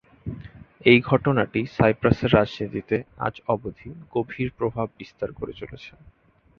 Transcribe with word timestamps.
এই 0.85 0.99
ঘটনাটি 1.01 1.61
সাইপ্রাসের 1.75 2.33
রাজনীতিতে 2.33 2.97
আজ 3.17 3.35
অবধি 3.47 3.89
গভীর 4.13 4.49
প্রভাব 4.57 4.87
বিস্তার 4.99 5.29
করে 5.33 5.53
চলেছে। 5.53 5.91